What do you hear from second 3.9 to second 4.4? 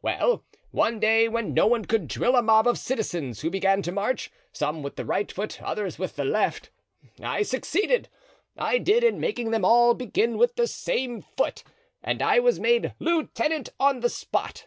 march,